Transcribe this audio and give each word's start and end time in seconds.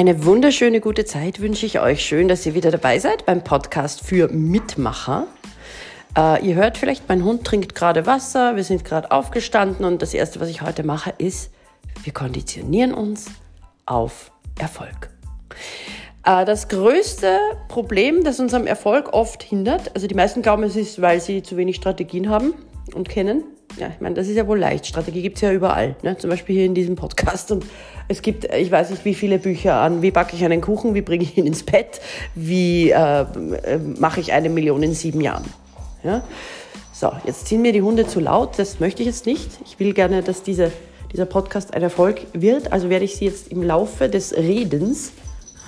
Eine 0.00 0.24
wunderschöne 0.24 0.80
gute 0.80 1.04
Zeit 1.04 1.40
wünsche 1.40 1.66
ich 1.66 1.78
euch. 1.78 2.02
Schön, 2.02 2.26
dass 2.26 2.46
ihr 2.46 2.54
wieder 2.54 2.70
dabei 2.70 2.98
seid 2.98 3.26
beim 3.26 3.44
Podcast 3.44 4.00
für 4.02 4.28
Mitmacher. 4.28 5.26
Äh, 6.16 6.42
ihr 6.42 6.54
hört 6.54 6.78
vielleicht, 6.78 7.06
mein 7.06 7.22
Hund 7.22 7.44
trinkt 7.44 7.74
gerade 7.74 8.06
Wasser, 8.06 8.56
wir 8.56 8.64
sind 8.64 8.86
gerade 8.86 9.10
aufgestanden 9.10 9.84
und 9.84 10.00
das 10.00 10.14
Erste, 10.14 10.40
was 10.40 10.48
ich 10.48 10.62
heute 10.62 10.84
mache, 10.84 11.12
ist, 11.18 11.52
wir 12.02 12.14
konditionieren 12.14 12.94
uns 12.94 13.26
auf 13.84 14.32
Erfolg. 14.58 15.10
Äh, 16.24 16.46
das 16.46 16.68
größte 16.68 17.38
Problem, 17.68 18.24
das 18.24 18.40
uns 18.40 18.54
am 18.54 18.66
Erfolg 18.66 19.12
oft 19.12 19.42
hindert, 19.42 19.94
also 19.94 20.06
die 20.06 20.14
meisten 20.14 20.40
glauben, 20.40 20.62
es 20.62 20.76
ist, 20.76 21.02
weil 21.02 21.20
sie 21.20 21.42
zu 21.42 21.58
wenig 21.58 21.76
Strategien 21.76 22.30
haben 22.30 22.54
und 22.94 23.08
kennen. 23.08 23.44
Ja, 23.78 23.88
ich 23.88 24.00
meine, 24.00 24.14
das 24.14 24.28
ist 24.28 24.36
ja 24.36 24.46
wohl 24.46 24.58
leicht. 24.58 24.86
Strategie 24.86 25.22
gibt 25.22 25.36
es 25.36 25.42
ja 25.42 25.52
überall. 25.52 25.94
Ne? 26.02 26.16
Zum 26.18 26.30
Beispiel 26.30 26.56
hier 26.56 26.64
in 26.64 26.74
diesem 26.74 26.96
Podcast. 26.96 27.52
Und 27.52 27.64
es 28.08 28.20
gibt, 28.20 28.44
ich 28.52 28.70
weiß 28.70 28.90
nicht, 28.90 29.04
wie 29.04 29.14
viele 29.14 29.38
Bücher 29.38 29.76
an, 29.76 30.02
wie 30.02 30.10
backe 30.10 30.34
ich 30.34 30.44
einen 30.44 30.60
Kuchen, 30.60 30.94
wie 30.94 31.02
bringe 31.02 31.22
ich 31.22 31.38
ihn 31.38 31.46
ins 31.46 31.62
Bett, 31.62 32.00
wie 32.34 32.90
äh, 32.90 33.20
äh, 33.20 33.78
mache 33.98 34.20
ich 34.20 34.32
eine 34.32 34.48
Million 34.48 34.82
in 34.82 34.94
sieben 34.94 35.20
Jahren. 35.20 35.44
Ja? 36.02 36.22
So, 36.92 37.12
jetzt 37.24 37.46
ziehen 37.46 37.62
mir 37.62 37.72
die 37.72 37.82
Hunde 37.82 38.06
zu 38.06 38.20
laut. 38.20 38.58
Das 38.58 38.80
möchte 38.80 39.02
ich 39.02 39.06
jetzt 39.06 39.26
nicht. 39.26 39.48
Ich 39.64 39.78
will 39.78 39.94
gerne, 39.94 40.22
dass 40.22 40.42
diese, 40.42 40.72
dieser 41.12 41.26
Podcast 41.26 41.72
ein 41.72 41.82
Erfolg 41.82 42.26
wird. 42.32 42.72
Also 42.72 42.90
werde 42.90 43.04
ich 43.04 43.16
sie 43.16 43.26
jetzt 43.26 43.48
im 43.48 43.62
Laufe 43.62 44.08
des 44.08 44.36
Redens 44.36 45.12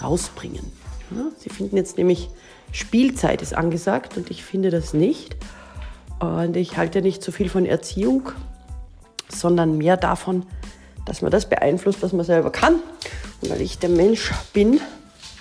rausbringen. 0.03 0.73
Ja? 1.13 1.27
Sie 1.39 1.51
finden 1.51 1.77
jetzt 1.77 1.99
nämlich, 1.99 2.31
Spielzeit 2.73 3.43
ist 3.43 3.55
angesagt 3.55 4.17
und 4.17 4.31
ich 4.31 4.43
finde 4.43 4.71
das 4.71 4.93
nicht. 4.93 5.37
Und 6.23 6.57
ich 6.57 6.77
halte 6.77 7.03
nicht 7.03 7.21
so 7.21 7.33
viel 7.33 7.49
von 7.49 7.67
Erziehung, 7.67 8.31
sondern 9.29 9.77
mehr 9.77 9.97
davon, 9.97 10.47
dass 11.05 11.21
man 11.21 11.33
das 11.33 11.49
beeinflusst, 11.49 12.01
was 12.01 12.13
man 12.13 12.25
selber 12.25 12.53
kann. 12.53 12.75
Und 13.41 13.51
weil 13.51 13.61
ich 13.61 13.81
der 13.81 13.89
Mensch 13.89 14.31
bin, 14.53 14.81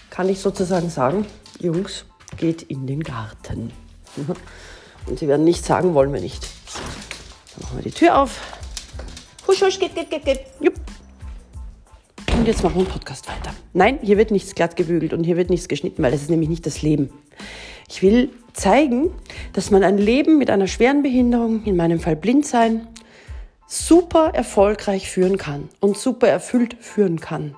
kann 0.10 0.28
ich 0.28 0.40
sozusagen 0.40 0.90
sagen, 0.90 1.28
Jungs, 1.60 2.06
geht 2.36 2.64
in 2.64 2.88
den 2.88 3.04
Garten. 3.04 3.72
Und 5.06 5.20
sie 5.20 5.28
werden 5.28 5.44
nicht 5.44 5.64
sagen, 5.64 5.94
wollen 5.94 6.14
wir 6.14 6.22
nicht. 6.22 6.48
Dann 7.54 7.64
machen 7.64 7.78
wir 7.78 7.84
die 7.84 7.92
Tür 7.92 8.18
auf. 8.18 8.40
Husch, 9.48 9.62
husch, 9.62 9.78
geht, 9.78 9.94
geht, 9.94 10.10
geht, 10.10 10.26
geht. 10.26 10.40
Jupp. 10.62 10.74
Und 12.34 12.48
jetzt 12.48 12.64
machen 12.64 12.78
wir 12.78 12.86
den 12.86 12.92
Podcast 12.92 13.28
weiter. 13.28 13.54
Nein, 13.74 14.00
hier 14.02 14.18
wird 14.18 14.32
nichts 14.32 14.56
glatt 14.56 14.76
gebügelt 14.76 15.14
und 15.14 15.26
hier 15.26 15.38
wird 15.38 15.52
nichts 15.52 15.68
geschnitten, 15.68 16.02
weil 16.02 16.12
das 16.12 16.24
ist 16.24 16.32
nämlich 16.32 16.50
nicht 16.50 16.66
das 16.66 16.82
Leben. 16.82 17.12
Ich 17.92 18.02
will 18.02 18.30
zeigen, 18.54 19.12
dass 19.52 19.70
man 19.70 19.84
ein 19.84 19.98
Leben 19.98 20.38
mit 20.38 20.50
einer 20.50 20.68
schweren 20.68 21.04
Behinderung, 21.04 21.66
in 21.66 21.76
meinem 21.76 22.00
Fall 22.00 22.16
blind 22.16 22.46
sein, 22.46 22.88
super 23.68 24.32
erfolgreich 24.34 25.10
führen 25.10 25.38
kann 25.38 25.68
und 25.82 25.98
super 25.98 26.30
erfüllt 26.30 26.78
führen 26.80 27.20
kann. 27.20 27.54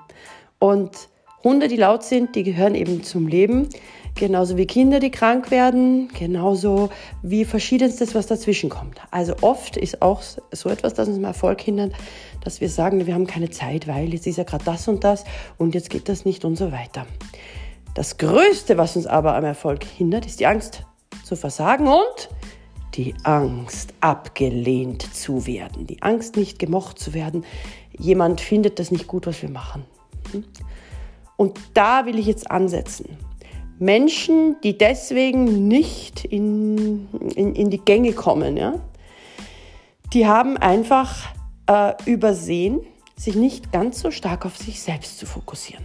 Und 0.58 1.08
Hunde, 1.44 1.68
die 1.68 1.76
laut 1.76 2.04
sind, 2.04 2.36
die 2.36 2.42
gehören 2.42 2.74
eben 2.74 3.04
zum 3.04 3.28
Leben, 3.28 3.70
genauso 4.16 4.58
wie 4.58 4.66
Kinder, 4.66 5.00
die 5.00 5.12
krank 5.12 5.52
werden, 5.52 6.08
genauso 6.18 6.90
wie 7.22 7.46
verschiedenstes, 7.46 8.16
was 8.16 8.26
dazwischen 8.26 8.72
kommt. 8.72 9.00
Also 9.12 9.36
oft 9.42 9.78
ist 9.78 10.02
auch 10.02 10.24
so 10.52 10.70
etwas, 10.70 10.96
das 10.96 11.10
uns 11.10 11.20
mal 11.20 11.28
Erfolg 11.28 11.62
hindert, 11.62 11.94
dass 12.44 12.60
wir 12.60 12.70
sagen, 12.70 13.06
wir 13.06 13.14
haben 13.14 13.28
keine 13.28 13.52
Zeit, 13.52 13.88
weil 13.88 14.12
jetzt 14.12 14.26
ist 14.26 14.40
ja 14.40 14.46
gerade 14.46 14.66
das 14.66 14.88
und 14.88 15.04
das 15.04 15.26
und 15.60 15.76
jetzt 15.76 15.92
geht 15.92 16.10
das 16.10 16.26
nicht 16.26 16.44
und 16.44 16.56
so 16.56 16.72
weiter. 16.72 17.06
Das 17.96 18.18
Größte, 18.18 18.78
was 18.78 18.96
uns 18.96 19.06
aber 19.06 19.36
am 19.36 19.44
Erfolg 19.44 19.84
hindert, 19.84 20.26
ist 20.26 20.40
die 20.40 20.48
Angst 20.48 20.84
zu 21.24 21.36
versagen 21.36 21.88
und 21.88 22.30
die 22.96 23.14
Angst, 23.24 23.94
abgelehnt 24.02 25.02
zu 25.16 25.46
werden, 25.46 25.88
die 25.88 26.02
Angst, 26.02 26.36
nicht 26.36 26.60
gemocht 26.60 27.00
zu 27.00 27.14
werden. 27.14 27.46
Jemand 27.98 28.42
findet 28.42 28.80
das 28.80 28.92
nicht 28.92 29.08
gut, 29.08 29.28
was 29.28 29.42
wir 29.42 29.50
machen. 29.50 29.86
Und 31.38 31.60
da 31.74 32.06
will 32.06 32.18
ich 32.18 32.26
jetzt 32.26 32.50
ansetzen. 32.50 33.18
Menschen, 33.80 34.58
die 34.64 34.78
deswegen 34.78 35.68
nicht 35.68 36.26
in, 36.26 37.08
in, 37.36 37.56
in 37.56 37.70
die 37.70 37.80
Gänge 37.80 38.14
kommen, 38.14 38.58
ja, 38.58 38.76
die 40.14 40.28
haben 40.28 40.58
einfach 40.58 41.34
äh, 41.68 41.94
übersehen, 42.06 42.82
sich 43.16 43.36
nicht 43.36 43.72
ganz 43.72 44.00
so 44.00 44.12
stark 44.12 44.46
auf 44.46 44.58
sich 44.58 44.82
selbst 44.82 45.18
zu 45.18 45.26
fokussieren. 45.26 45.84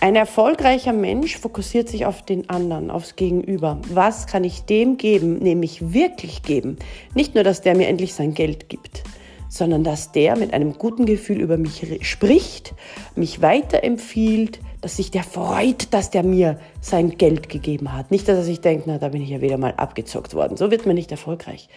Ein 0.00 0.16
erfolgreicher 0.16 0.92
Mensch 0.92 1.38
fokussiert 1.38 1.88
sich 1.88 2.04
auf 2.04 2.22
den 2.22 2.50
anderen, 2.50 2.90
aufs 2.90 3.16
Gegenüber. 3.16 3.80
Was 3.90 4.26
kann 4.26 4.44
ich 4.44 4.62
dem 4.62 4.98
geben, 4.98 5.38
nämlich 5.38 5.94
wirklich 5.94 6.42
geben? 6.42 6.76
Nicht 7.14 7.34
nur, 7.34 7.44
dass 7.44 7.62
der 7.62 7.74
mir 7.74 7.88
endlich 7.88 8.12
sein 8.12 8.34
Geld 8.34 8.68
gibt, 8.68 9.02
sondern 9.48 9.82
dass 9.82 10.12
der 10.12 10.36
mit 10.36 10.52
einem 10.52 10.74
guten 10.74 11.06
Gefühl 11.06 11.40
über 11.40 11.56
mich 11.56 11.86
spricht, 12.02 12.74
mich 13.16 13.40
weiterempfiehlt, 13.40 14.60
dass 14.82 14.96
sich 14.96 15.10
der 15.10 15.22
freut, 15.22 15.94
dass 15.94 16.10
der 16.10 16.22
mir 16.22 16.58
sein 16.82 17.16
Geld 17.16 17.48
gegeben 17.48 17.94
hat. 17.94 18.10
Nicht, 18.10 18.28
dass 18.28 18.36
er 18.36 18.44
sich 18.44 18.60
denkt, 18.60 18.86
na, 18.86 18.98
da 18.98 19.08
bin 19.08 19.22
ich 19.22 19.30
ja 19.30 19.40
wieder 19.40 19.56
mal 19.56 19.72
abgezockt 19.76 20.34
worden. 20.34 20.58
So 20.58 20.70
wird 20.70 20.84
man 20.84 20.96
nicht 20.96 21.10
erfolgreich. 21.10 21.68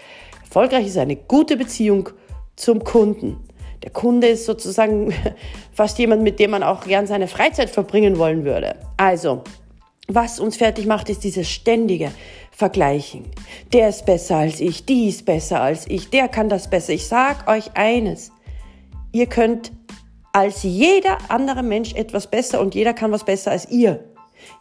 Erfolgreich 0.43 0.87
ist 0.87 0.97
eine 0.97 1.15
gute 1.15 1.55
Beziehung 1.55 2.09
zum 2.57 2.83
Kunden. 2.83 3.37
Der 3.83 3.91
Kunde 3.91 4.27
ist 4.27 4.45
sozusagen 4.45 5.13
fast 5.73 5.97
jemand, 5.99 6.23
mit 6.23 6.39
dem 6.39 6.51
man 6.51 6.63
auch 6.63 6.85
gern 6.85 7.07
seine 7.07 7.27
Freizeit 7.27 7.69
verbringen 7.69 8.17
wollen 8.17 8.45
würde. 8.45 8.75
Also, 8.97 9.43
was 10.07 10.39
uns 10.39 10.57
fertig 10.57 10.85
macht, 10.85 11.09
ist 11.09 11.23
dieses 11.23 11.49
ständige 11.49 12.11
Vergleichen. 12.51 13.25
Der 13.73 13.89
ist 13.89 14.05
besser 14.05 14.37
als 14.37 14.59
ich, 14.61 14.85
die 14.85 15.09
ist 15.09 15.25
besser 15.25 15.61
als 15.61 15.85
ich, 15.87 16.09
der 16.09 16.27
kann 16.27 16.49
das 16.49 16.69
besser. 16.69 16.93
Ich 16.93 17.07
sag 17.07 17.47
euch 17.47 17.75
eines. 17.75 18.31
Ihr 19.11 19.27
könnt 19.27 19.71
als 20.33 20.63
jeder 20.63 21.17
andere 21.29 21.63
Mensch 21.63 21.93
etwas 21.93 22.27
besser 22.27 22.61
und 22.61 22.75
jeder 22.75 22.93
kann 22.93 23.11
was 23.11 23.25
besser 23.25 23.51
als 23.51 23.69
ihr. 23.69 24.03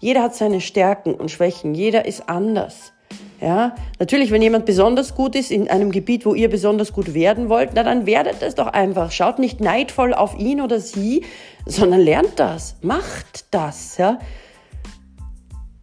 Jeder 0.00 0.22
hat 0.22 0.34
seine 0.34 0.60
Stärken 0.60 1.14
und 1.14 1.30
Schwächen. 1.30 1.74
Jeder 1.74 2.06
ist 2.06 2.28
anders. 2.28 2.92
Ja, 3.40 3.74
natürlich, 3.98 4.30
wenn 4.30 4.40
jemand 4.40 4.64
besonders 4.64 5.14
gut 5.14 5.36
ist 5.36 5.50
in 5.50 5.68
einem 5.68 5.90
Gebiet, 5.90 6.24
wo 6.24 6.34
ihr 6.34 6.48
besonders 6.48 6.92
gut 6.92 7.12
werden 7.12 7.50
wollt, 7.50 7.70
na 7.74 7.82
dann 7.82 8.06
werdet 8.06 8.40
es 8.40 8.54
doch 8.54 8.68
einfach. 8.68 9.12
Schaut 9.12 9.38
nicht 9.38 9.60
neidvoll 9.60 10.14
auf 10.14 10.38
ihn 10.38 10.60
oder 10.62 10.80
sie, 10.80 11.24
sondern 11.66 12.00
lernt 12.00 12.38
das, 12.38 12.76
macht 12.80 13.44
das. 13.50 13.98
Ja. 13.98 14.18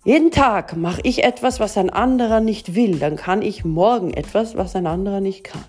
Jeden 0.04 0.32
Tag 0.32 0.76
mache 0.76 1.02
ich 1.04 1.24
etwas, 1.24 1.60
was 1.60 1.78
ein 1.78 1.90
anderer 1.90 2.40
nicht 2.40 2.76
will, 2.76 2.98
dann 2.98 3.16
kann 3.16 3.42
ich 3.42 3.64
morgen 3.64 4.12
etwas, 4.14 4.58
was 4.58 4.76
ein 4.76 4.88
anderer 4.88 5.22
nicht 5.22 5.44
kann. 5.44 5.64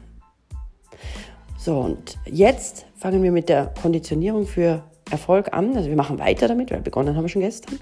So, 1.58 1.78
und 1.78 2.16
jetzt 2.24 2.86
fangen 2.96 3.22
wir 3.22 3.30
mit 3.30 3.48
der 3.48 3.72
Konditionierung 3.80 4.46
für 4.46 4.82
Erfolg 5.10 5.52
an. 5.52 5.76
Also 5.76 5.88
wir 5.88 5.96
machen 5.96 6.18
weiter 6.18 6.48
damit, 6.48 6.70
weil 6.70 6.80
begonnen 6.80 7.14
haben 7.16 7.24
wir 7.24 7.28
schon 7.28 7.42
gestern. 7.42 7.78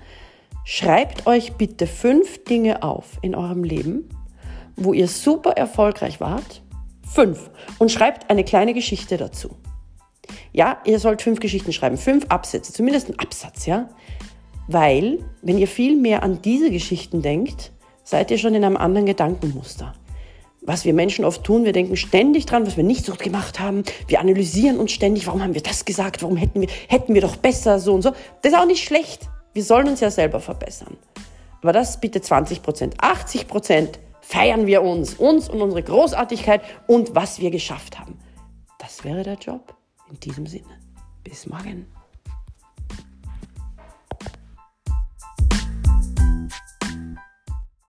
Schreibt 0.65 1.27
euch 1.27 1.55
bitte 1.55 1.87
fünf 1.87 2.45
Dinge 2.45 2.83
auf 2.83 3.19
in 3.21 3.35
eurem 3.35 3.65
Leben, 3.65 4.09
wo 4.77 4.93
ihr 4.93 5.09
super 5.09 5.53
erfolgreich 5.53 6.21
wart. 6.21 6.63
Fünf. 7.13 7.51
Und 7.79 7.91
schreibt 7.91 8.31
eine 8.31 8.45
kleine 8.45 8.73
Geschichte 8.73 9.17
dazu. 9.17 9.57
Ja, 10.53 10.79
ihr 10.85 10.99
sollt 10.99 11.21
fünf 11.21 11.41
Geschichten 11.41 11.73
schreiben, 11.73 11.99
fünf 11.99 12.27
Absätze, 12.29 12.73
zumindest 12.73 13.09
ein 13.09 13.19
Absatz, 13.19 13.67
ja. 13.67 13.89
Weil, 14.69 15.19
wenn 15.43 15.59
ihr 15.59 15.67
viel 15.67 15.97
mehr 15.97 16.23
an 16.23 16.41
diese 16.43 16.71
Geschichten 16.71 17.23
denkt, 17.23 17.73
seid 18.05 18.31
ihr 18.31 18.39
schon 18.39 18.55
in 18.55 18.65
einem 18.65 18.77
anderen 18.77 19.07
Gedankenmuster. 19.07 19.95
Was 20.61 20.85
wir 20.85 20.95
Menschen 20.95 21.25
oft 21.25 21.43
tun, 21.43 21.65
wir 21.65 21.73
denken 21.73 21.97
ständig 21.97 22.47
dran, 22.47 22.65
was 22.67 22.77
wir 22.77 22.85
nicht 22.85 23.05
so 23.05 23.15
gemacht 23.15 23.59
haben. 23.59 23.83
Wir 24.07 24.21
analysieren 24.21 24.79
uns 24.79 24.93
ständig, 24.93 25.27
warum 25.27 25.43
haben 25.43 25.55
wir 25.55 25.63
das 25.63 25.85
gesagt, 25.85 26.23
warum 26.23 26.37
hätten 26.37 26.61
wir, 26.61 26.69
hätten 26.87 27.15
wir 27.15 27.21
doch 27.21 27.35
besser 27.35 27.81
so 27.81 27.93
und 27.93 28.03
so. 28.03 28.13
Das 28.43 28.53
ist 28.53 28.59
auch 28.59 28.67
nicht 28.67 28.85
schlecht. 28.85 29.29
Wir 29.53 29.65
sollen 29.65 29.89
uns 29.89 30.01
ja 30.01 30.11
selber 30.11 30.41
verbessern. 30.41 30.97
Aber 31.61 31.73
das 31.73 32.01
bitte 32.01 32.21
20 32.21 32.63
Prozent. 32.63 32.95
80 32.99 33.47
Prozent 33.47 34.01
feiern 34.21 34.67
wir 34.67 34.83
uns, 34.83 35.15
uns 35.15 35.49
und 35.49 35.61
unsere 35.61 35.83
Großartigkeit 35.83 36.63
und 36.87 37.15
was 37.15 37.41
wir 37.41 37.51
geschafft 37.51 37.99
haben. 37.99 38.19
Das 38.79 39.05
wäre 39.05 39.23
der 39.23 39.35
Job. 39.35 39.77
In 40.11 40.19
diesem 40.21 40.47
Sinne. 40.47 40.81
Bis 41.23 41.47
morgen. 41.47 41.87